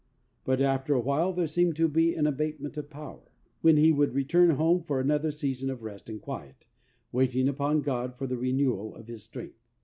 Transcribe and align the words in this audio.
But 0.45 0.61
after 0.61 0.95
a 0.95 0.99
while 0.99 1.31
there 1.31 1.45
seemed 1.45 1.75
to 1.75 1.87
be 1.87 2.15
an 2.15 2.25
abatement 2.25 2.75
of 2.75 2.89
power, 2.89 3.21
when 3.61 3.77
he 3.77 3.91
would 3.91 4.15
return 4.15 4.49
home 4.55 4.81
for 4.81 4.99
another 4.99 5.29
season 5.29 5.69
of 5.69 5.83
rest 5.83 6.09
and 6.09 6.19
quiet, 6.19 6.65
waiting 7.11 7.47
upon 7.47 7.83
God 7.83 8.15
for 8.17 8.25
the 8.25 8.35
renewal 8.35 8.95
of 8.95 9.05
his 9.05 9.21
strength. 9.21 9.61